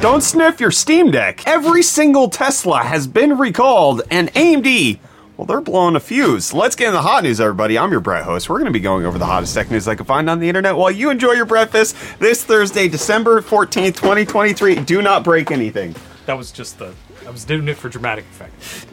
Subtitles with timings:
[0.00, 1.44] Don't sniff your Steam Deck.
[1.44, 5.00] Every single Tesla has been recalled, and AMD,
[5.36, 6.54] well, they're blowing a fuse.
[6.54, 7.76] Let's get in the hot news, everybody.
[7.76, 8.48] I'm your Brett host.
[8.48, 10.46] We're going to be going over the hottest tech news I can find on the
[10.46, 14.76] internet while you enjoy your breakfast this Thursday, December 14th, 2023.
[14.76, 15.96] Do not break anything.
[16.26, 16.94] That was just the.
[17.26, 18.86] I was doing it for dramatic effect.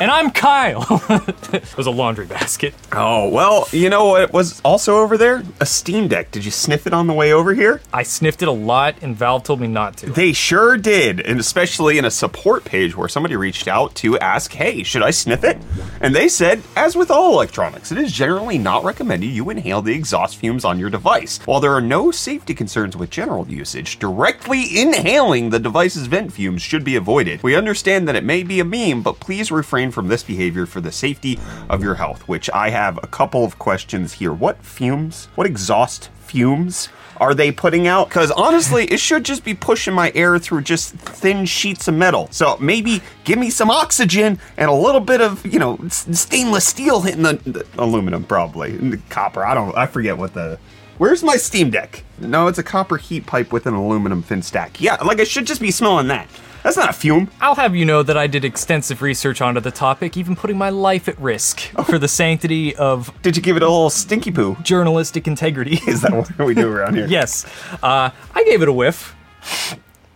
[0.00, 0.84] And I'm Kyle.
[1.52, 2.74] it was a laundry basket.
[2.92, 5.42] Oh, well, you know what was also over there?
[5.60, 6.30] A Steam Deck.
[6.30, 7.80] Did you sniff it on the way over here?
[7.92, 10.10] I sniffed it a lot, and Valve told me not to.
[10.10, 14.52] They sure did, and especially in a support page where somebody reached out to ask,
[14.52, 15.58] hey, should I sniff it?
[16.00, 19.94] And they said, as with all electronics, it is generally not recommended you inhale the
[19.94, 21.38] exhaust fumes on your device.
[21.44, 26.62] While there are no safety concerns with general usage, directly inhaling the device's vent fumes
[26.62, 27.42] should be avoided.
[27.42, 30.80] We understand that it may be a meme, but please refrain from this behavior for
[30.80, 31.38] the safety
[31.68, 34.32] of your health, which I have a couple of questions here.
[34.32, 35.28] What fumes?
[35.34, 36.88] What exhaust fumes?
[37.22, 38.08] are they putting out?
[38.08, 42.28] Because honestly, it should just be pushing my air through just thin sheets of metal.
[42.32, 47.00] So maybe give me some oxygen and a little bit of, you know, stainless steel
[47.00, 48.76] hitting the, the aluminum, probably.
[48.76, 49.44] The copper.
[49.44, 50.58] I don't, I forget what the.
[50.98, 52.04] Where's my Steam Deck?
[52.18, 54.80] No, it's a copper heat pipe with an aluminum fin stack.
[54.80, 56.28] Yeah, like I should just be smelling that.
[56.62, 57.28] That's not a fume.
[57.40, 60.70] I'll have you know that I did extensive research onto the topic, even putting my
[60.70, 64.56] life at risk for the sanctity of Did you give it a little stinky poo?
[64.62, 65.80] journalistic integrity.
[65.86, 67.06] Is that what we do around here?
[67.08, 67.44] yes.
[67.82, 69.16] Uh, I gave it a whiff.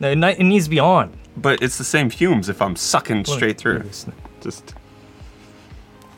[0.01, 1.13] It needs to be on.
[1.37, 3.83] But it's the same fumes if I'm sucking straight through.
[4.41, 4.75] Just.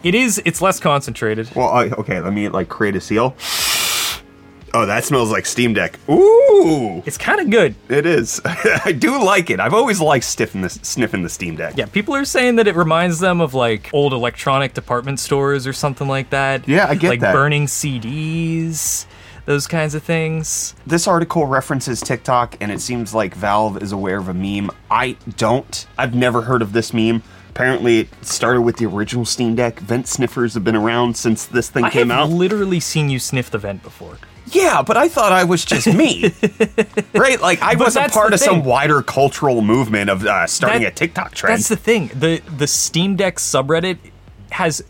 [0.03, 0.41] It is.
[0.45, 1.51] It's less concentrated.
[1.56, 3.34] Well, I, okay, let me like create a seal.
[4.79, 5.98] Oh, that smells like Steam Deck.
[6.09, 7.75] Ooh, It's kind of good.
[7.89, 8.41] it is.
[8.45, 9.59] I do like it.
[9.59, 11.75] I've always liked sniffing the, sniffing the Steam Deck.
[11.77, 15.73] Yeah, people are saying that it reminds them of like old electronic department stores or
[15.73, 16.69] something like that.
[16.69, 17.33] Yeah, I get like that.
[17.33, 19.06] burning CDs,
[19.47, 20.77] those kinds of things.
[20.87, 24.71] This article references TikTok, and it seems like Valve is aware of a meme.
[24.93, 25.87] I don't.
[25.99, 27.25] I've never heard of this meme.
[27.59, 29.81] Apparently, it started with the original Steam Deck.
[29.81, 32.28] Vent sniffers have been around since this thing came out.
[32.28, 34.16] I've literally seen you sniff the vent before.
[34.53, 36.33] Yeah, but I thought I was just me.
[37.15, 37.41] right?
[37.41, 40.94] Like I But wasn't part of some wider cultural movement of uh, starting That- a
[40.94, 41.56] TikTok trend.
[41.59, 42.12] That's the thing.
[42.15, 43.99] The the Steam Deck subreddit
[44.53, 44.84] has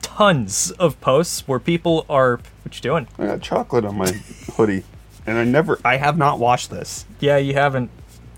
[0.00, 3.08] tons of posts where people are what you doing?
[3.18, 4.12] I got chocolate on my
[4.56, 4.84] hoodie,
[5.26, 7.06] and I never, I have not washed this.
[7.18, 7.90] Yeah, you haven't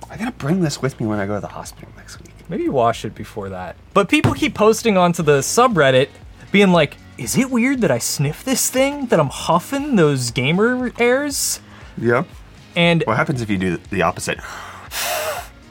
[0.09, 2.31] I gotta bring this with me when I go to the hospital next week.
[2.49, 3.77] Maybe you wash it before that.
[3.95, 6.09] But people keep posting onto the subreddit
[6.53, 9.07] being like, is it weird that I sniff this thing?
[9.07, 11.61] That I'm huffing those gamer airs?
[11.99, 12.25] Yeah.
[12.77, 14.39] And What happens if you do the opposite?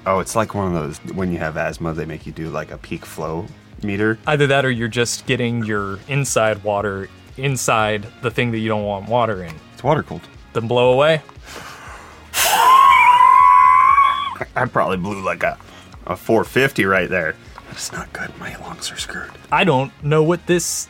[0.07, 2.69] Oh, it's like one of those when you have asthma, they make you do like
[2.69, 3.47] a peak flow
[3.81, 4.19] meter.
[4.27, 8.83] either that or you're just getting your inside water inside the thing that you don't
[8.83, 9.51] want water in.
[9.73, 10.21] It's water cooled.
[10.53, 11.23] Then blow away.
[14.55, 15.57] I probably blew like a,
[16.05, 17.35] a 450 right there.
[17.67, 18.37] That's not good.
[18.39, 19.31] My lungs are screwed.
[19.51, 20.87] I don't know what this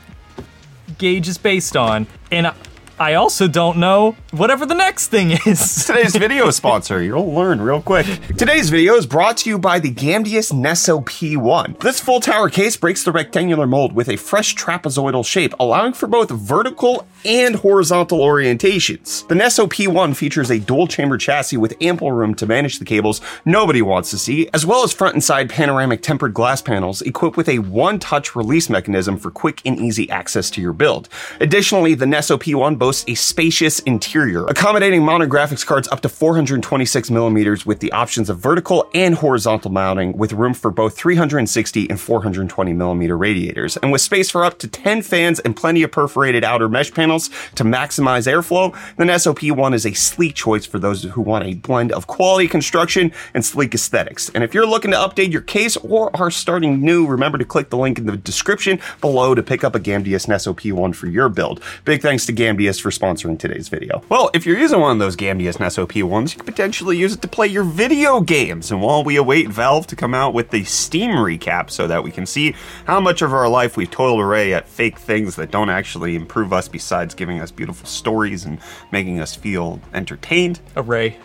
[0.98, 2.08] gauge is based on.
[2.31, 2.56] And I,
[2.97, 5.83] I also don't know whatever the next thing is.
[5.88, 7.03] Today's video sponsor.
[7.03, 8.06] You'll learn real quick.
[8.38, 11.81] Today's video is brought to you by the Gamdias Neso P1.
[11.81, 16.07] This full tower case breaks the rectangular mold with a fresh trapezoidal shape, allowing for
[16.07, 19.28] both vertical and horizontal orientations.
[19.28, 23.19] The Neso P1 features a dual chamber chassis with ample room to manage the cables
[23.44, 27.35] nobody wants to see, as well as front and side panoramic tempered glass panels equipped
[27.35, 31.09] with a one-touch release mechanism for quick and easy access to your build.
[31.41, 37.09] Additionally, the Neso P1 boasts a spacious interior, accommodating mounted graphics cards up to 426
[37.09, 42.00] millimeters with the options of vertical and horizontal mounting with room for both 360 and
[42.00, 46.44] 420 millimeter radiators, and with space for up to 10 fans and plenty of perforated
[46.44, 51.02] outer mesh panels to maximize airflow, the Neso P1 is a sleek choice for those
[51.02, 54.29] who want a blend of quality construction and sleek aesthetics.
[54.35, 57.72] And if you're looking to update your case or are starting new, remember to click
[57.72, 61.29] the link in the description below to pick up a Gamdias Neso P1 for your
[61.29, 61.63] build.
[61.84, 62.31] Big thanks to
[62.80, 64.03] For sponsoring today's video.
[64.09, 67.22] Well, if you're using one of those Gamdias Neso P1s, you could potentially use it
[67.22, 68.72] to play your video games.
[68.72, 72.11] And while we await Valve to come out with the Steam recap so that we
[72.11, 72.55] can see
[72.85, 76.53] how much of our life we've toiled away at fake things that don't actually improve
[76.53, 78.59] us besides giving us beautiful stories and
[78.91, 80.59] making us feel entertained.
[80.76, 81.17] Array.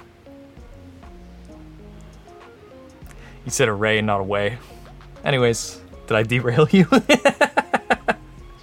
[3.44, 4.58] You said array, not away.
[5.24, 6.86] Anyways, did I derail you?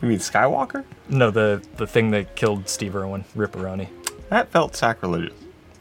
[0.02, 0.84] You mean Skywalker?
[1.10, 3.90] no, the the thing that killed Steve Irwin, Ripperoni.
[4.30, 5.34] That felt sacrilegious.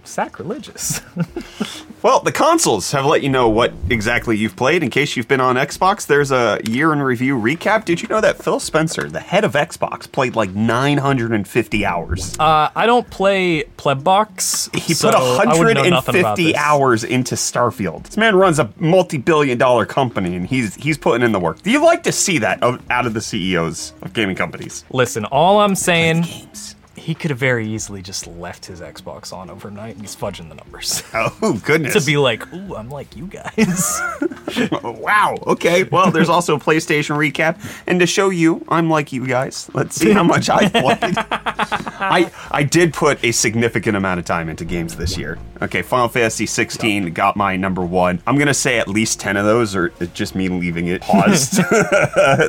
[0.07, 1.01] Sacrilegious.
[2.07, 4.85] Well, the consoles have let you know what exactly you've played.
[4.85, 7.85] In case you've been on Xbox, there's a year in review recap.
[7.85, 12.39] Did you know that Phil Spencer, the head of Xbox, played like 950 hours?
[12.39, 14.73] uh, I don't play Plebbox.
[14.77, 18.05] He so put I wouldn't know nothing about 150 hours into Starfield.
[18.05, 21.61] This man runs a multi-billion dollar company, and he's he's putting in the work.
[21.63, 24.85] Do you like to see that out of the CEOs of gaming companies?
[24.91, 26.76] Listen, all I'm saying, Games.
[27.07, 30.57] He could have very easily just left his Xbox on overnight and he's fudging the
[30.57, 31.05] numbers.
[31.43, 31.95] Oh goodness!
[31.95, 34.01] to be like, ooh, I'm like you guys.
[34.83, 35.37] wow.
[35.47, 35.85] Okay.
[35.85, 39.71] Well, there's also a PlayStation recap, and to show you, I'm like you guys.
[39.75, 41.15] Let's see how much I played.
[41.19, 45.39] I I did put a significant amount of time into games this year.
[45.63, 48.23] Okay, Final Fantasy 16 got my number one.
[48.27, 51.59] I'm gonna say at least 10 of those are just me leaving it paused,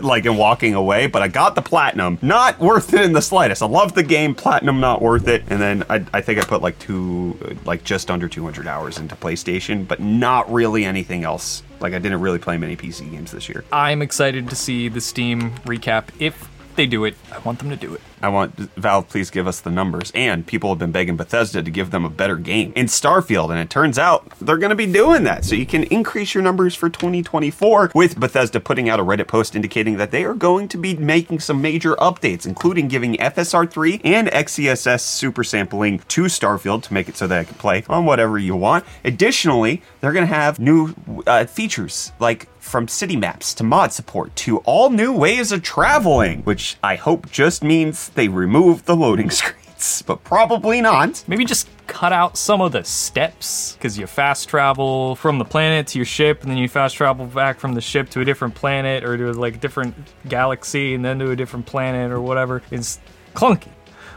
[0.04, 1.08] like and walking away.
[1.08, 2.20] But I got the platinum.
[2.22, 3.62] Not worth it in the slightest.
[3.62, 4.36] I love the game.
[4.48, 5.44] Platinum not worth it.
[5.50, 9.14] And then I, I think I put like two, like just under 200 hours into
[9.14, 11.64] PlayStation, but not really anything else.
[11.82, 13.66] Like I didn't really play many PC games this year.
[13.74, 16.12] I'm excited to see the Steam recap.
[16.20, 18.00] If they do it, I want them to do it.
[18.22, 20.12] I want Valve, please give us the numbers.
[20.16, 23.60] And people have been begging Bethesda to give them a better game in Starfield, and
[23.60, 25.46] it turns out they're going to be doing that.
[25.46, 29.56] So you can increase your numbers for 2024 with Bethesda putting out a Reddit post
[29.56, 34.28] indicating that they are going to be making some major updates, including giving FSR3 and
[34.30, 38.38] XESS super sampling to Starfield to make it so that I can play on whatever
[38.38, 38.86] you want.
[39.04, 40.94] Additionally, they're going to have new
[41.26, 46.42] uh, features like from city maps to mod support to all new ways of traveling,
[46.44, 51.24] which I hope just means they remove the loading screens, but probably not.
[51.28, 55.88] Maybe just cut out some of the steps because you fast travel from the planet
[55.88, 58.56] to your ship and then you fast travel back from the ship to a different
[58.56, 59.96] planet or to like a different
[60.28, 62.62] galaxy and then to a different planet or whatever.
[62.72, 63.00] It's
[63.34, 63.70] clunky.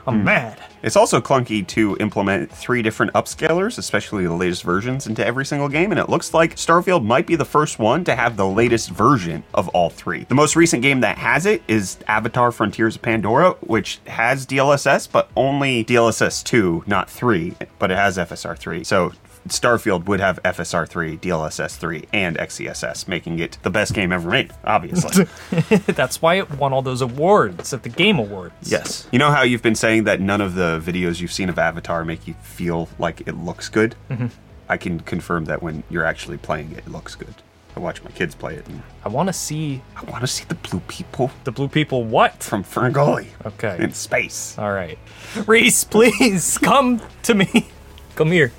[0.06, 0.24] I'm hmm.
[0.24, 0.58] mad.
[0.82, 5.68] It's also clunky to implement three different upscalers, especially the latest versions, into every single
[5.68, 8.90] game, and it looks like Starfield might be the first one to have the latest
[8.90, 10.24] version of all three.
[10.24, 15.10] The most recent game that has it is Avatar Frontiers of Pandora, which has DLSS,
[15.10, 18.82] but only DLSS 2, not 3, but it has FSR 3.
[18.84, 19.12] So
[19.48, 24.28] Starfield would have FSR 3, DLSS 3, and XESS, making it the best game ever
[24.30, 25.26] made, obviously.
[25.86, 28.54] That's why it won all those awards at the Game Awards.
[28.70, 29.08] yes.
[29.10, 32.04] You know how you've been saying that none of the videos you've seen of Avatar
[32.04, 33.94] make you feel like it looks good?
[34.10, 34.26] Mm-hmm.
[34.68, 37.34] I can confirm that when you're actually playing it, it looks good.
[37.76, 40.44] I watch my kids play it, and I want to see I want to see
[40.48, 42.42] the blue people the blue people what?
[42.42, 43.76] from Ferngully Okay.
[43.78, 44.58] in space.
[44.58, 44.98] All right.
[45.46, 47.68] Reese, please come to me.
[48.16, 48.52] Come here.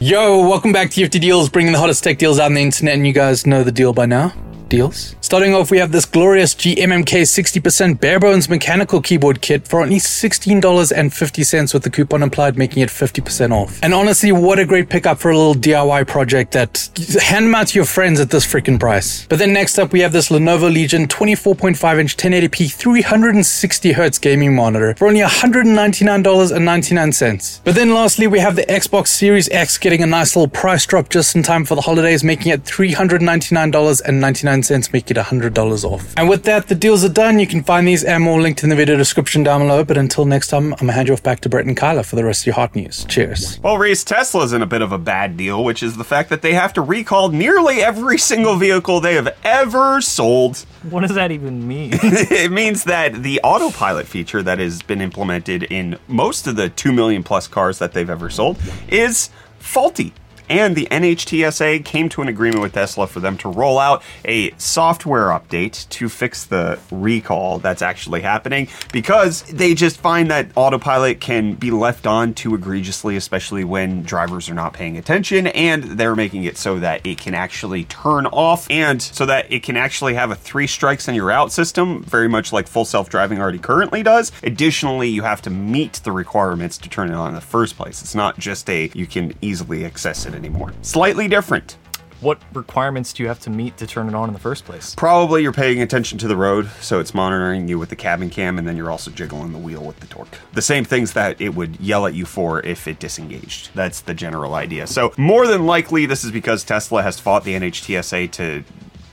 [0.00, 2.94] Yo, welcome back to UFD Deals, bringing the hottest tech deals out on the internet,
[2.94, 4.32] and you guys know the deal by now.
[4.68, 5.14] Deals.
[5.34, 9.96] Starting off, we have this glorious GMMK 60% bare bones mechanical keyboard kit for only
[9.96, 13.80] $16.50 with the coupon applied, making it 50% off.
[13.82, 16.88] And honestly, what a great pickup for a little DIY project that
[17.20, 19.26] hand out your friends at this freaking price.
[19.26, 24.94] But then next up, we have this Lenovo Legion 24.5 inch 1080p 360Hz gaming monitor
[24.94, 27.60] for only $199.99.
[27.64, 31.08] But then lastly, we have the Xbox Series X getting a nice little price drop
[31.08, 36.14] just in time for the holidays, making it $399.99, making it $100 off.
[36.16, 37.38] And with that, the deals are done.
[37.38, 39.84] You can find these and more linked in the video description down below.
[39.84, 42.16] But until next time, I'm gonna hand you off back to Brett and Kyle for
[42.16, 43.04] the rest of your hot news.
[43.06, 43.58] Cheers.
[43.62, 46.42] Well, Reese, Tesla's in a bit of a bad deal, which is the fact that
[46.42, 50.64] they have to recall nearly every single vehicle they have ever sold.
[50.90, 51.90] What does that even mean?
[52.02, 56.92] it means that the autopilot feature that has been implemented in most of the 2
[56.92, 60.12] million plus cars that they've ever sold is faulty.
[60.48, 64.52] And the NHTSA came to an agreement with Tesla for them to roll out a
[64.58, 71.20] software update to fix the recall that's actually happening because they just find that autopilot
[71.20, 75.46] can be left on too egregiously, especially when drivers are not paying attention.
[75.46, 79.62] And they're making it so that it can actually turn off and so that it
[79.62, 83.08] can actually have a three strikes and you're out system, very much like full self
[83.08, 84.32] driving already currently does.
[84.42, 88.02] Additionally, you have to meet the requirements to turn it on in the first place.
[88.02, 90.72] It's not just a you can easily access it anymore.
[90.82, 91.76] Slightly different.
[92.20, 94.94] what requirements do you have to meet to turn it on in the first place?
[94.94, 98.56] Probably you're paying attention to the road, so it's monitoring you with the cabin cam,
[98.58, 100.38] and then you're also jiggling the wheel with the torque.
[100.54, 103.70] The same things that it would yell at you for if it disengaged.
[103.74, 104.86] That's the general idea.
[104.86, 108.64] So, more than likely, this is because Tesla has fought the NHTSA to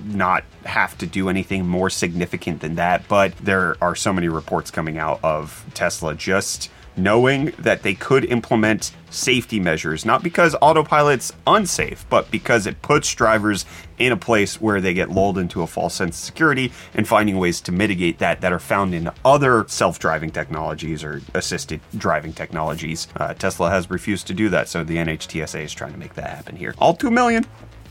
[0.06, 4.72] not have to do anything more significant than that, but there are so many reports
[4.72, 11.34] coming out of Tesla just knowing that they could implement safety measures, not because autopilot's
[11.46, 13.66] unsafe, but because it puts drivers
[13.98, 17.38] in a place where they get lulled into a false sense of security and finding
[17.38, 23.08] ways to mitigate that that are found in other self-driving technologies or assisted driving technologies.
[23.16, 26.30] Uh, Tesla has refused to do that, so the NHTSA is trying to make that
[26.30, 26.74] happen here.
[26.80, 27.46] All 2 million,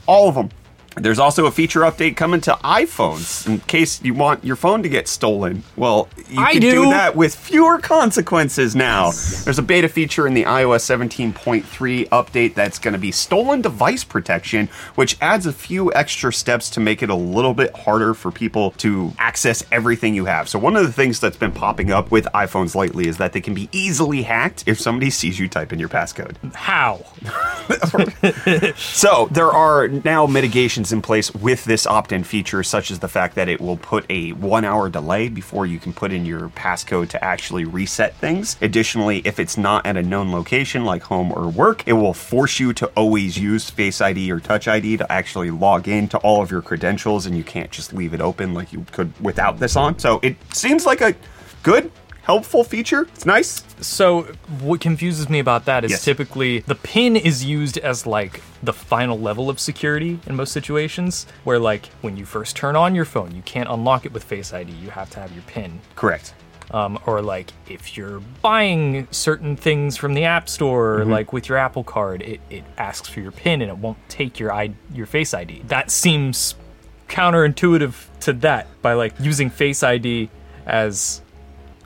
[0.07, 0.51] all of them.
[0.97, 4.89] There's also a feature update coming to iPhones in case you want your phone to
[4.89, 5.63] get stolen.
[5.77, 6.91] Well, you I can do.
[6.91, 9.05] that with fewer consequences now.
[9.45, 10.85] There's a beta feature in the iOS
[11.33, 16.69] 17.3 update that's going to be stolen device protection, which adds a few extra steps
[16.71, 20.49] to make it a little bit harder for people to access everything you have.
[20.49, 23.41] So, one of the things that's been popping up with iPhones lately is that they
[23.41, 26.37] can be easily hacked if somebody sees you type in your passcode.
[26.55, 27.05] How?
[28.81, 33.35] So there are now mitigations in place with this opt-in feature, such as the fact
[33.35, 37.23] that it will put a one-hour delay before you can put in your passcode to
[37.23, 38.57] actually reset things.
[38.63, 42.59] Additionally, if it's not at a known location like home or work, it will force
[42.59, 46.43] you to always use Face ID or Touch ID to actually log in to all
[46.43, 49.77] of your credentials, and you can't just leave it open like you could without this
[49.77, 49.99] on.
[49.99, 51.15] So it seems like a
[51.63, 51.93] good,
[52.31, 53.03] helpful feature.
[53.15, 53.65] It's nice.
[53.81, 54.23] So
[54.61, 56.05] what confuses me about that is Yes.
[56.05, 61.27] typically the pin is used as like the final level of security in most situations
[61.45, 64.53] where like when you first turn on your phone you can't unlock it with face
[64.53, 66.35] ID you have to have your pin Correct.
[66.71, 71.59] um, or like if you're buying certain things from the app store like with your
[71.59, 75.07] Apple card it, it asks for your pin and it won't take your I- your
[75.07, 76.55] face ID that seems
[77.09, 80.29] counterintuitive to that by like using face ID
[80.67, 81.23] as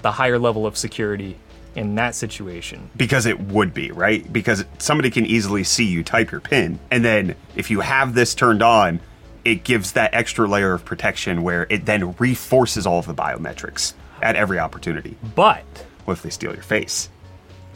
[0.05, 1.35] the higher level of security
[1.75, 2.91] in that situation.
[2.95, 4.31] Because it would be right?
[4.31, 8.35] Because somebody can easily see you type your pin and then if you have this
[8.35, 9.01] turned on
[9.47, 13.95] it gives that extra layer of protection where it then reforces all of the biometrics
[14.23, 15.17] at every opportunity.
[15.35, 15.65] But
[16.05, 17.09] what if they steal your face?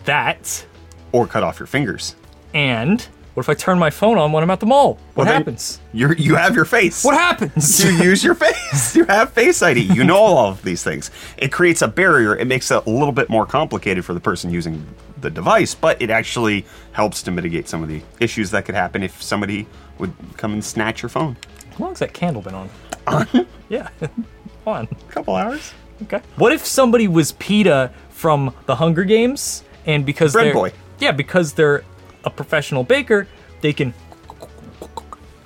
[0.05, 0.67] That
[1.13, 2.15] or cut off your fingers?
[2.55, 3.07] and
[3.39, 4.95] what if I turn my phone on when I'm at the mall?
[5.15, 5.79] What Well, happens?
[5.93, 7.85] you're, you have your face What happens?
[7.85, 8.97] you use your face.
[8.97, 9.81] You have Face ID.
[9.81, 11.13] You know all of these things.
[11.37, 12.35] It creates a barrier.
[12.37, 14.85] It makes it a little bit more complicated for the person using
[15.21, 19.05] the device, but it actually helps to mitigate some of the issues that could happen
[19.05, 19.69] if somebody
[19.99, 21.37] would come and snatch your phone.
[21.79, 22.69] How long's that candle been on?
[23.07, 23.47] on?
[23.69, 23.89] yeah,
[24.67, 24.89] on.
[24.91, 25.73] A couple hours.
[26.03, 26.21] Okay.
[26.35, 30.73] What if somebody was Peeta from the Hunger Games and because Bread they're boy.
[30.99, 31.85] yeah because they're
[32.25, 33.27] a professional baker
[33.61, 33.93] they can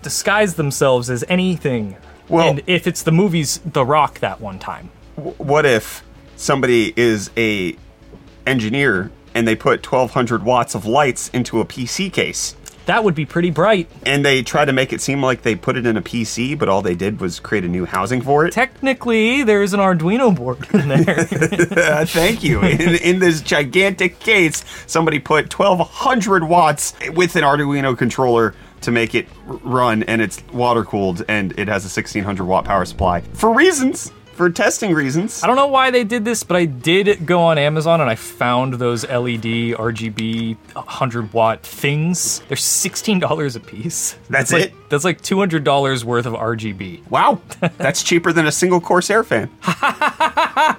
[0.02, 1.97] disguise themselves as anything.
[2.29, 4.91] Well- and if it's the movies The Rock that one time.
[5.17, 6.02] What if
[6.37, 7.76] somebody is a
[8.47, 12.57] engineer and they put 1200 watts of lights into a PC case?
[12.87, 13.89] That would be pretty bright.
[14.05, 16.69] And they try to make it seem like they put it in a PC, but
[16.69, 18.53] all they did was create a new housing for it.
[18.53, 21.27] Technically, there's an Arduino board in there.
[21.83, 22.61] Uh, thank you.
[22.62, 29.15] In, in this gigantic case, somebody put 1200 watts with an Arduino controller to make
[29.15, 33.53] it run, and it's water cooled, and it has a 1600 watt power supply for
[33.55, 35.43] reasons, for testing reasons.
[35.43, 38.15] I don't know why they did this, but I did go on Amazon and I
[38.15, 42.41] found those LED RGB 100 watt things.
[42.49, 44.17] They're $16 a piece.
[44.29, 44.75] That's like, it?
[44.89, 47.09] That's like $200 worth of RGB.
[47.11, 47.41] Wow,
[47.79, 49.51] that's cheaper than a single Corsair fan.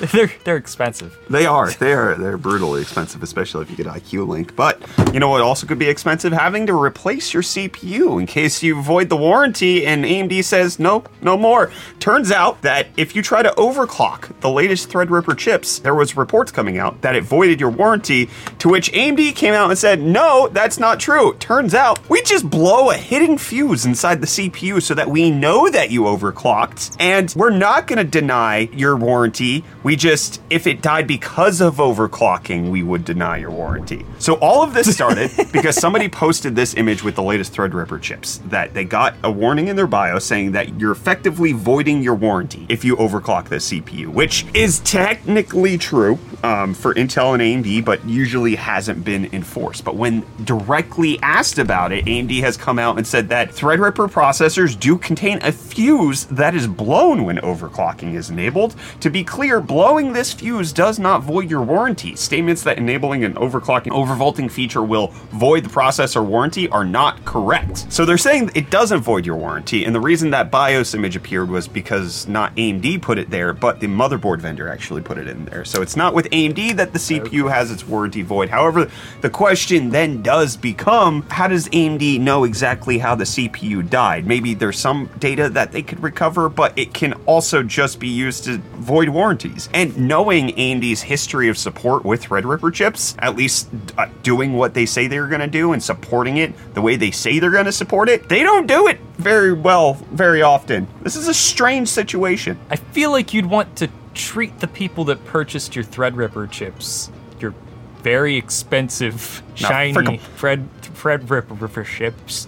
[0.12, 1.16] they're they're expensive.
[1.28, 1.70] They are.
[1.72, 2.14] They are.
[2.14, 4.56] They're brutally expensive, especially if you get iCUE Link.
[4.56, 4.80] But
[5.12, 6.32] you know what also could be expensive?
[6.32, 11.08] Having to replace your CPU in case you void the warranty and AMD says nope,
[11.20, 11.70] no more.
[11.98, 16.50] Turns out that if you try to overclock the latest Threadripper chips, there was reports
[16.50, 18.30] coming out that it voided your warranty.
[18.60, 21.34] To which AMD came out and said, no, that's not true.
[21.34, 25.68] Turns out we just blow a hidden fuse inside the CPU so that we know
[25.68, 29.64] that you overclocked, and we're not going to deny your warranty.
[29.82, 34.04] We just, if it died because of overclocking, we would deny your warranty.
[34.18, 38.38] So all of this started because somebody posted this image with the latest Threadripper chips
[38.46, 42.66] that they got a warning in their bio saying that you're effectively voiding your warranty
[42.68, 48.04] if you overclock the CPU, which is technically true um, for Intel and AMD, but
[48.06, 49.84] usually hasn't been enforced.
[49.84, 54.78] But when directly asked about it, AMD has come out and said that Threadripper processors
[54.78, 58.74] do contain a fuse that is blown when overclocking is enabled.
[59.00, 62.14] To be clear, blowing this fuse does not void your warranty.
[62.14, 67.90] Statements that enabling an overclocking overvolting feature will void the processor warranty are not correct.
[67.90, 71.48] So they're saying it doesn't void your warranty, and the reason that BIOS image appeared
[71.48, 75.46] was because not AMD put it there, but the motherboard vendor actually put it in
[75.46, 75.64] there.
[75.64, 78.50] So it's not with AMD that the CPU has its warranty void.
[78.50, 78.90] However,
[79.22, 84.26] the question then does become how does AMD know exactly how the CPU died?
[84.26, 88.44] Maybe there's some data that they could recover, but it can also just be used
[88.44, 89.59] to void warranties.
[89.72, 94.86] And knowing AMD's history of support with Threadripper chips, at least uh, doing what they
[94.86, 97.72] say they're going to do and supporting it the way they say they're going to
[97.72, 100.86] support it, they don't do it very well very often.
[101.02, 102.58] This is a strange situation.
[102.70, 107.54] I feel like you'd want to treat the people that purchased your Threadripper chips, your
[108.02, 110.18] very expensive, Now, shiny.
[110.18, 112.46] Fred Threadripper chips.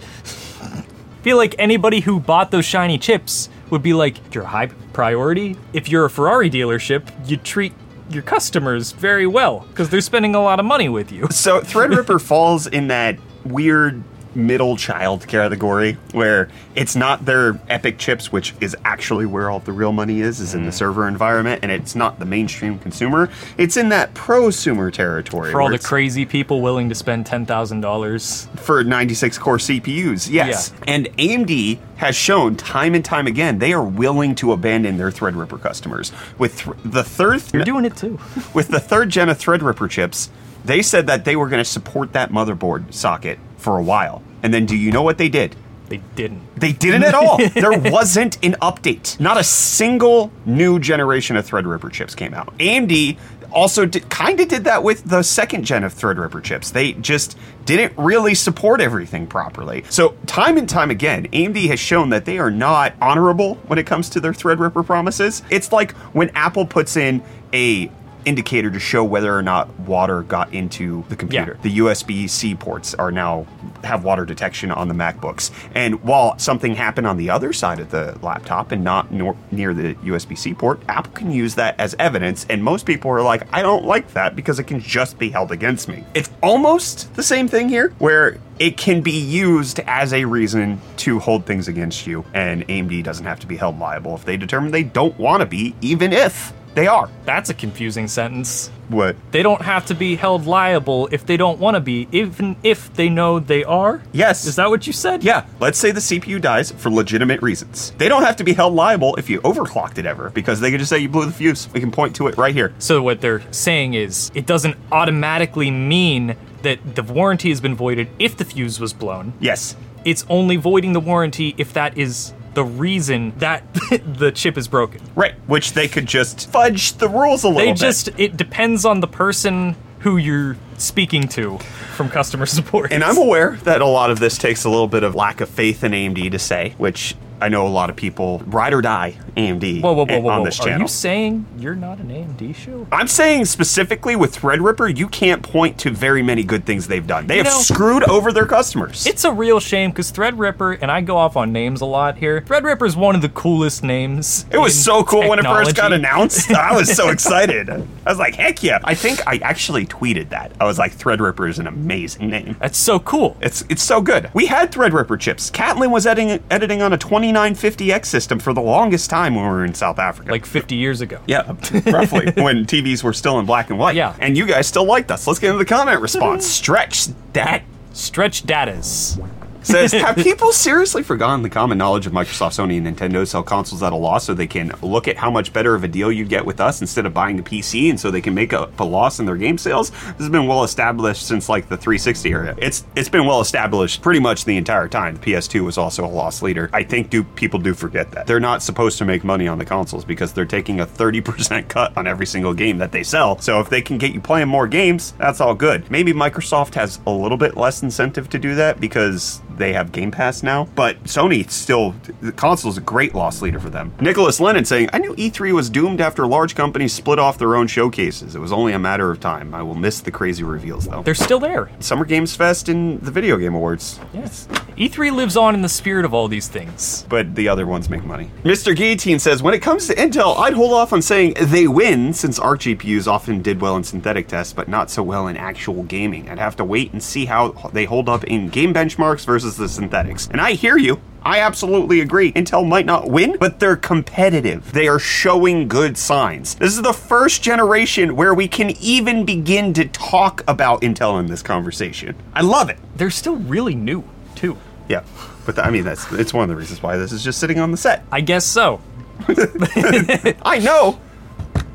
[1.21, 5.57] feel like anybody who bought those shiny chips would be like your high priority.
[5.73, 7.73] If you're a Ferrari dealership, you treat
[8.11, 11.27] your customers very well because they're spending a lot of money with you.
[11.31, 14.03] So Threadripper falls in that weird
[14.35, 19.71] middle child category where it's not their EPYC chips which is actually where all the
[19.71, 20.57] real money is is Mm.
[20.59, 25.51] in the server environment and it's not the mainstream consumer it's in that prosumer territory
[25.51, 28.47] For all the crazy people willing to spend ten thousand dollars.
[28.55, 33.83] for 96 core CPUs yes and AMD has shown time and time again they are
[33.83, 38.19] willing to abandon their Threadripper customers with th- the third You're doing it too.
[38.53, 40.29] with the third gen of Threadripper chips,
[40.65, 44.21] they said that they were going to support that motherboard socket for a while.
[44.43, 45.55] And then do you know what they did?
[45.87, 46.41] They didn't.
[46.55, 47.37] They didn't at all.
[47.53, 49.19] there wasn't an update.
[49.19, 52.57] Not a single new generation of Threadripper chips came out.
[52.57, 53.17] AMD
[53.51, 56.71] also did, kind of did that with the second gen of Threadripper chips.
[56.71, 59.83] They just didn't really support everything properly.
[59.89, 63.85] So, time and time again, AMD has shown that they are not honorable when it
[63.85, 65.43] comes to their Threadripper promises.
[65.49, 67.91] It's like when Apple puts in a
[68.25, 71.57] indicator to show whether or not water got into the computer.
[71.57, 71.61] Yeah.
[71.63, 73.45] The USB C ports are now
[73.83, 75.51] have water detection on the MacBooks.
[75.75, 79.73] And while something happened on the other side of the laptop and not nor- near
[79.73, 82.45] the USB C port, Apple can use that as evidence.
[82.49, 85.51] And most people are like, I don't like that because it can just be held
[85.51, 86.05] against me.
[86.13, 91.19] It's almost the same thing here, where it can be used as a reason to
[91.19, 92.23] hold things against you.
[92.33, 95.45] And AMD doesn't have to be held liable if they determine they don't want to
[95.45, 97.09] be, even if they are.
[97.25, 98.69] That's a confusing sentence.
[98.89, 99.15] What?
[99.31, 102.93] They don't have to be held liable if they don't want to be, even if
[102.93, 104.01] they know they are.
[104.11, 104.45] Yes.
[104.45, 105.23] Is that what you said?
[105.23, 107.91] Yeah, let's say the CPU dies for legitimate reasons.
[107.97, 110.79] They don't have to be held liable if you overclocked it ever, because they can
[110.79, 111.69] just say you blew the fuse.
[111.73, 112.73] We can point to it right here.
[112.79, 118.09] So what they're saying is it doesn't automatically mean that the warranty has been voided
[118.19, 119.33] if the fuse was blown.
[119.39, 119.75] Yes.
[120.05, 123.63] It's only voiding the warranty if that is the reason that
[124.05, 125.01] the chip is broken.
[125.15, 127.65] Right, which they could just fudge the rules a little bit.
[127.65, 127.77] They bit.
[127.77, 131.57] just it depends on the person who you're speaking to
[131.95, 132.91] from customer support.
[132.91, 135.49] And I'm aware that a lot of this takes a little bit of lack of
[135.49, 139.17] faith in AMD to say, which I know a lot of people ride or die
[139.35, 140.45] AMD whoa, whoa, whoa, whoa, on whoa.
[140.45, 140.81] this Are channel.
[140.83, 142.87] you saying you're not an AMD show?
[142.91, 147.27] I'm saying specifically with Threadripper, you can't point to very many good things they've done.
[147.27, 149.05] They You have know- screwed over their customers.
[149.05, 152.39] It's a real shame because Threadripper, and I go off on names a lot here.
[152.41, 154.45] Threadripper is one of the coolest names.
[154.51, 156.49] It was so cool when it first got announced.
[156.51, 157.69] I was so excited.
[157.69, 158.79] I was like, heck yeah.
[158.85, 160.53] I think I actually tweeted that.
[160.61, 162.55] I was like, Threadripper is an amazing name.
[162.61, 163.35] That's so cool.
[163.41, 164.29] It's it's so good.
[164.33, 165.49] We had Threadripper chips.
[165.49, 166.97] Catlin was editing editing on a
[167.33, 170.31] 2950X system for the longest time when we were in South Africa.
[170.31, 171.19] Like 50 years ago.
[171.27, 171.47] yeah,
[171.85, 173.95] roughly when TVs were still in black and white.
[173.95, 174.15] Yeah.
[174.19, 175.27] And you guys still liked us.
[175.27, 176.45] Let's get into the comment response.
[176.45, 179.19] Stretch that Stretch datas.
[179.65, 183.83] Says, Have people seriously forgotten the common knowledge of Microsoft, Sony, and Nintendo sell consoles
[183.83, 186.25] at a loss so they can look at how much better of a deal you
[186.25, 188.83] get with us instead of buying a PC and so they can make up a
[188.83, 189.89] loss in their game sales?
[189.89, 192.55] This has been well established since like the 360 era.
[192.57, 195.15] It's it's been well established pretty much the entire time.
[195.15, 196.69] The PS2 was also a loss leader.
[196.73, 198.27] I think do people do forget that.
[198.27, 201.95] They're not supposed to make money on the consoles because they're taking a 30% cut
[201.97, 203.39] on every single game that they sell.
[203.39, 205.89] So if they can get you playing more games, that's all good.
[205.89, 210.11] Maybe Microsoft has a little bit less incentive to do that because they have Game
[210.11, 210.65] Pass now.
[210.75, 213.93] But Sony still, the console is a great loss leader for them.
[213.99, 217.67] Nicholas Lennon saying, I knew E3 was doomed after large companies split off their own
[217.67, 218.35] showcases.
[218.35, 219.53] It was only a matter of time.
[219.53, 221.03] I will miss the crazy reveals though.
[221.03, 221.69] They're still there.
[221.79, 223.99] Summer Games Fest and the Video Game Awards.
[224.13, 224.47] Yes.
[224.77, 227.05] E3 lives on in the spirit of all these things.
[227.09, 228.31] but the other ones make money.
[228.43, 228.75] Mr.
[228.75, 232.39] Guillotine says, when it comes to Intel, I'd hold off on saying they win, since
[232.39, 236.29] ARC GPUs often did well in synthetic tests, but not so well in actual gaming.
[236.29, 239.69] I'd have to wait and see how they hold up in game benchmarks versus the
[239.69, 240.27] synthetics.
[240.31, 240.99] And I hear you.
[241.21, 242.33] I absolutely agree.
[242.33, 244.73] Intel might not win, but they're competitive.
[244.73, 246.55] They are showing good signs.
[246.55, 251.27] This is the first generation where we can even begin to talk about Intel in
[251.27, 252.15] this conversation.
[252.33, 252.77] I love it.
[252.95, 254.03] They're still really new,
[254.35, 254.57] too.
[254.89, 255.03] Yeah.
[255.45, 257.71] But I mean, that's it's one of the reasons why this is just sitting on
[257.71, 258.03] the set.
[258.11, 258.81] I guess so.
[259.27, 260.99] I know.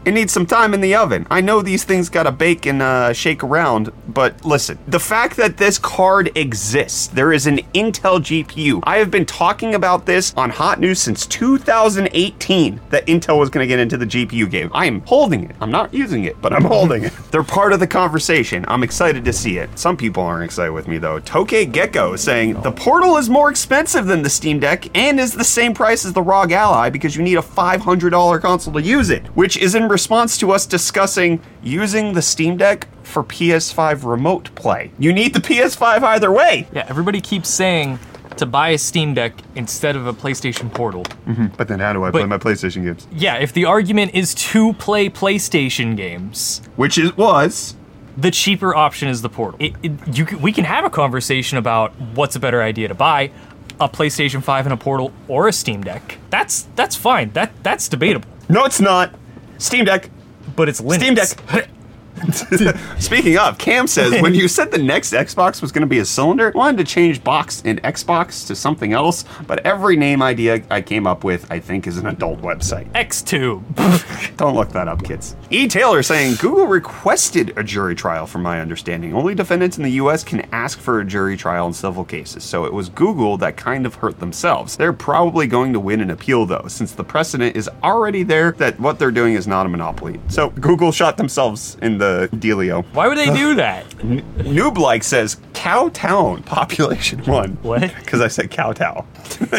[0.09, 1.27] It needs some time in the oven.
[1.31, 5.59] I know these things gotta bake and uh, shake around, but listen, the fact that
[5.59, 8.81] this card exists, there is an Intel GPU.
[8.85, 13.67] I have been talking about this on Hot News since 2018 that Intel was gonna
[13.67, 14.71] get into the GPU game.
[14.73, 15.55] I am holding it.
[15.61, 17.13] I'm not using it, but I'm holding it.
[17.31, 18.65] They're part of the conversation.
[18.67, 19.79] I'm excited to see it.
[19.79, 21.21] Some people aren't excited with me though.
[21.21, 25.45] Toke Gecko saying the Portal is more expensive than the Steam Deck and is the
[25.45, 29.27] same price as the ROG Ally because you need a $500 console to use it,
[29.37, 34.93] which is in response to us discussing using the Steam Deck for PS5 remote play.
[34.97, 36.69] You need the PS5 either way.
[36.73, 37.99] Yeah, everybody keeps saying
[38.37, 41.03] to buy a Steam Deck instead of a PlayStation Portal.
[41.27, 41.47] Mm-hmm.
[41.57, 43.09] But then how do I play my PlayStation games?
[43.11, 47.75] Yeah, if the argument is to play PlayStation games, Which it was.
[48.17, 49.59] the cheaper option is the Portal.
[49.59, 53.33] It, it, you, we can have a conversation about what's a better idea to buy,
[53.81, 56.19] a PlayStation 5 and a Portal or a Steam Deck.
[56.31, 57.31] That's that's fine.
[57.33, 58.29] That that's debatable.
[58.49, 59.13] No, it's not.
[59.59, 60.11] Steam Deck.
[60.57, 60.95] But it's Linux.
[60.97, 61.69] Steam Deck.
[62.99, 66.05] Speaking of, Cam says when you said the next Xbox was going to be a
[66.05, 70.63] cylinder, I wanted to change box in Xbox to something else, but every name idea
[70.71, 72.91] I came up with, I think, is an adult website.
[72.93, 74.37] X2.
[74.37, 75.37] Don't look that up, kids.
[75.51, 75.69] E.
[75.69, 79.15] Taylor saying Google requested a jury trial, from my understanding.
[79.15, 80.25] Only defendants in the U.S.
[80.25, 83.87] can ask for a jury trial in civil cases, so it was Google that kind
[83.87, 84.77] of hurt themselves.
[84.77, 88.79] They're probably going to win an appeal, though, since the precedent is already there that
[88.81, 90.21] what they're doing is not a monopoly.
[90.29, 92.85] So Google shot themselves in the dealio.
[92.93, 93.89] Why would they do that?
[93.89, 97.53] Noob says Cowtown, population one.
[97.63, 97.81] What?
[97.81, 99.05] Because I said Cowtown.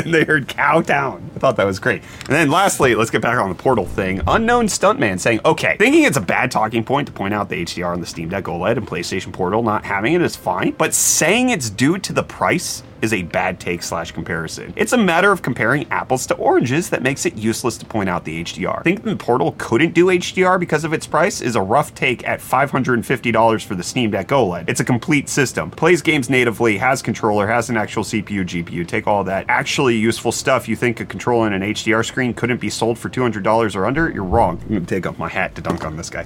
[0.06, 1.22] and they heard Cowtown.
[1.36, 2.02] I thought that was great.
[2.26, 4.22] And then lastly, let's get back on the portal thing.
[4.28, 7.94] Unknown Stuntman saying, okay, thinking it's a bad talking point to point out the HDR
[7.94, 11.50] on the Steam Deck OLED and PlayStation Portal not having it is fine, but saying
[11.50, 14.74] it's due to the price is a bad take slash comparison.
[14.76, 18.26] It's a matter of comparing apples to oranges that makes it useless to point out
[18.26, 18.84] the HDR.
[18.84, 22.40] Thinking the Portal couldn't do HDR because of its price is a rough take at
[22.40, 24.66] $550 for the Steam Deck OLED.
[24.68, 25.72] It's a complete system.
[25.72, 30.32] Plays games natively, has controller, has an actual CPU, GPU, take all that actually useful
[30.32, 30.68] stuff.
[30.68, 34.10] You think a controller and an HDR screen couldn't be sold for $200 or under?
[34.10, 34.60] You're wrong.
[34.64, 36.26] I'm gonna take off my hat to dunk on this guy.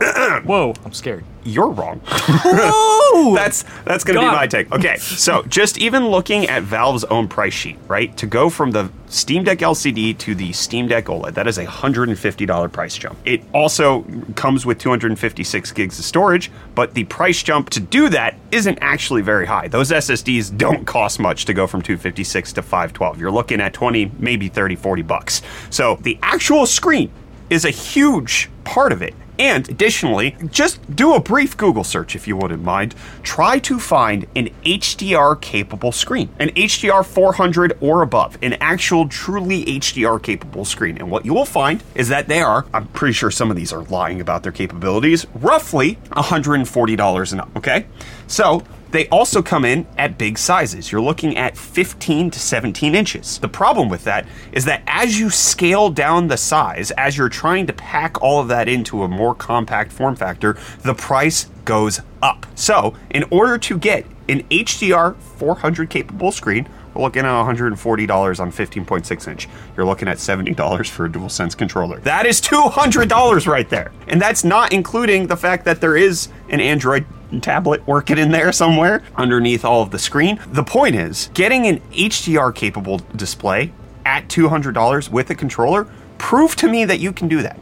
[0.44, 1.24] Whoa, I'm scared.
[1.44, 2.00] You're wrong.
[3.34, 4.30] That's that's gonna God.
[4.30, 4.72] be my take.
[4.72, 8.16] Okay, so just even looking at Valve's own price sheet, right?
[8.16, 11.64] To go from the Steam Deck LCD to the Steam Deck OLED, that is a
[11.64, 13.18] hundred and fifty dollar price jump.
[13.24, 14.04] It also
[14.36, 19.22] comes with 256 gigs of storage, but the price jump to do that isn't actually
[19.22, 19.68] very high.
[19.68, 23.18] Those SSDs don't cost much to go from 256 to 512.
[23.18, 25.42] You're looking at 20, maybe 30, 40 bucks.
[25.68, 27.10] So the actual screen
[27.50, 29.14] is a huge part of it.
[29.40, 32.94] And additionally, just do a brief Google search if you wouldn't mind.
[33.22, 39.64] Try to find an HDR capable screen, an HDR 400 or above, an actual truly
[39.64, 40.98] HDR capable screen.
[40.98, 43.72] And what you will find is that they are, I'm pretty sure some of these
[43.72, 47.86] are lying about their capabilities, roughly $140 and up, okay?
[48.26, 50.90] So, they also come in at big sizes.
[50.90, 53.38] You're looking at 15 to 17 inches.
[53.38, 57.66] The problem with that is that as you scale down the size, as you're trying
[57.66, 62.46] to pack all of that into a more compact form factor, the price goes up.
[62.54, 68.52] So, in order to get an HDR 400 capable screen, we're looking at $140 on
[68.52, 69.48] 15.6 inch.
[69.76, 72.00] You're looking at $70 for a DualSense controller.
[72.00, 73.92] That is $200 right there.
[74.08, 77.06] And that's not including the fact that there is an Android
[77.38, 80.40] tablet working in there somewhere underneath all of the screen.
[80.48, 83.72] The point is, getting an HDR capable display
[84.04, 85.86] at $200 with a controller,
[86.18, 87.58] prove to me that you can do that.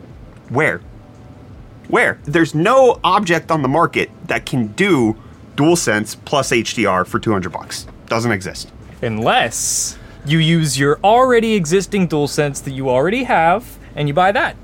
[0.49, 0.81] Where?
[1.89, 2.19] Where?
[2.25, 5.17] There's no object on the market that can do
[5.57, 7.87] DualSense plus HDR for 200 bucks.
[8.07, 8.73] Doesn't exist.
[9.03, 14.57] Unless you use your already existing DualSense that you already have, and you buy that.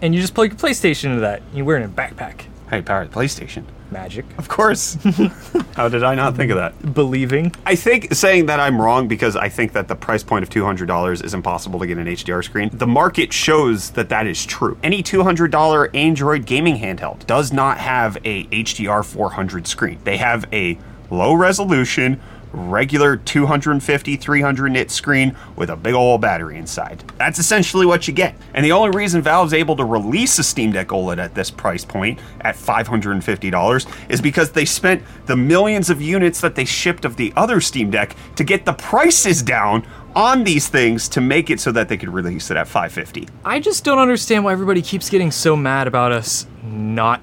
[0.00, 1.42] And you just plug your PlayStation into that.
[1.42, 2.42] And you wear it in a backpack.
[2.70, 3.64] Hey, power the PlayStation.
[3.94, 4.26] Magic.
[4.38, 4.94] Of course.
[5.76, 6.94] How did I not think of that?
[6.94, 7.54] Believing.
[7.64, 11.24] I think saying that I'm wrong because I think that the price point of $200
[11.24, 12.70] is impossible to get an HDR screen.
[12.72, 14.76] The market shows that that is true.
[14.82, 20.00] Any $200 Android gaming handheld does not have a HDR 400 screen.
[20.02, 20.76] They have a
[21.08, 22.20] low resolution,
[22.54, 27.04] regular 250 300 nit screen with a big old battery inside.
[27.18, 28.36] That's essentially what you get.
[28.54, 31.84] And the only reason Valve's able to release a Steam Deck OLED at this price
[31.84, 37.16] point at $550 is because they spent the millions of units that they shipped of
[37.16, 41.58] the other Steam Deck to get the prices down on these things to make it
[41.60, 43.28] so that they could release it at 550.
[43.44, 47.20] I just don't understand why everybody keeps getting so mad about us not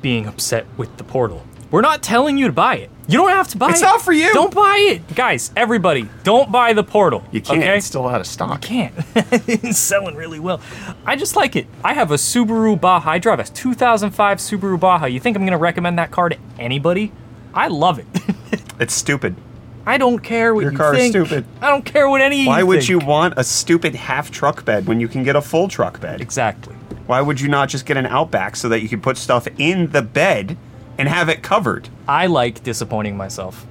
[0.00, 1.44] being upset with the portal.
[1.76, 2.90] We're not telling you to buy it.
[3.06, 3.84] You don't have to buy It's it.
[3.84, 4.32] It's not for you.
[4.32, 5.14] Don't buy it.
[5.14, 7.22] Guys, everybody, don't buy the Portal.
[7.30, 7.58] You can't.
[7.58, 7.76] Okay?
[7.76, 8.62] It's still out of stock.
[8.62, 8.94] can't.
[9.14, 10.62] it's selling really well.
[11.04, 11.66] I just like it.
[11.84, 13.10] I have a Subaru Baja.
[13.10, 15.04] I drive a 2005 Subaru Baja.
[15.04, 17.12] You think I'm going to recommend that car to anybody?
[17.52, 18.06] I love it.
[18.80, 19.36] It's stupid.
[19.84, 21.44] I don't care what Your you car is stupid.
[21.60, 22.46] I don't care what any.
[22.46, 22.88] Why would think.
[22.88, 26.22] you want a stupid half truck bed when you can get a full truck bed?
[26.22, 26.74] Exactly.
[27.06, 29.90] Why would you not just get an Outback so that you can put stuff in
[29.92, 30.56] the bed
[30.98, 31.88] and have it covered?
[32.08, 33.66] I like disappointing myself.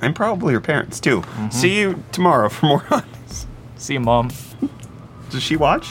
[0.00, 1.20] And probably your parents too.
[1.20, 1.50] Mm-hmm.
[1.50, 3.46] See you tomorrow for more on this.
[3.76, 4.30] See you, mom.
[5.30, 5.88] Does she watch?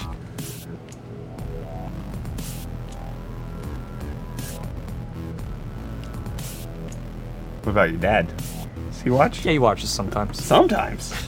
[7.63, 8.31] What about your dad?
[8.89, 9.45] Does he watch?
[9.45, 10.43] Yeah, he watches sometimes.
[10.43, 11.13] Sometimes.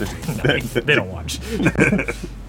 [0.44, 1.40] they don't watch.